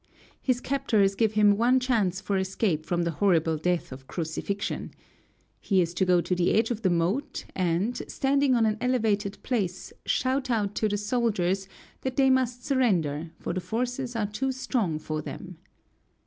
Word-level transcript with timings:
His 0.41 0.59
captors 0.61 1.13
give 1.13 1.33
him 1.33 1.57
one 1.59 1.79
chance 1.79 2.19
for 2.19 2.35
escape 2.39 2.87
from 2.87 3.03
the 3.03 3.11
horrible 3.21 3.55
death 3.55 3.91
of 3.91 4.07
crucifixion. 4.07 4.95
He 5.59 5.79
is 5.79 5.93
to 5.93 6.05
go 6.05 6.21
to 6.21 6.33
the 6.33 6.53
edge 6.55 6.71
of 6.71 6.81
the 6.81 6.89
moat, 6.89 7.45
and, 7.55 8.01
standing 8.07 8.55
on 8.55 8.65
an 8.65 8.77
elevated 8.81 9.37
place, 9.43 9.93
shout 10.07 10.49
out 10.49 10.73
to 10.73 10.89
the 10.89 10.97
soldiers 10.97 11.67
that 12.01 12.15
they 12.15 12.31
must 12.31 12.65
surrender, 12.65 13.29
for 13.39 13.53
the 13.53 13.61
forces 13.61 14.15
are 14.15 14.25
too 14.25 14.51
strong 14.51 14.97
for 14.97 15.21
them. 15.21 15.59